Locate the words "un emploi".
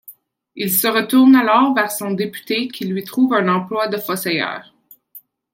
3.35-3.87